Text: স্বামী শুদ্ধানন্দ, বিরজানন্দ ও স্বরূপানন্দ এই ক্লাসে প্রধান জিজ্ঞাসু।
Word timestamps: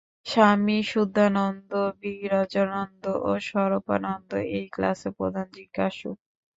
স্বামী 0.25 0.77
শুদ্ধানন্দ, 0.91 1.71
বিরজানন্দ 2.01 3.03
ও 3.21 3.39
স্বরূপানন্দ 3.41 4.29
এই 4.51 4.65
ক্লাসে 4.75 5.09
প্রধান 5.17 5.47
জিজ্ঞাসু। 5.57 6.09